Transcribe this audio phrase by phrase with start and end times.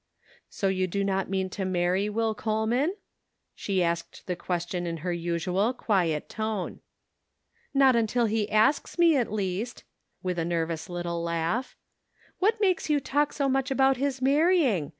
[0.31, 2.95] * "So you do not mean to marry Will Coleman?"
[3.53, 6.79] She asked the question in her usual, quiet tone."
[7.75, 9.83] Not until he asks me, at least,"
[10.23, 11.75] with a nervous little laugh."
[12.39, 14.89] What makes you talk so much about his marrying?